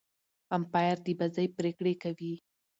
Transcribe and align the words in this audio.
امپاير 0.57 0.97
د 1.05 1.07
بازۍ 1.19 1.47
پرېکړي 1.57 1.93
کوي. 2.03 2.33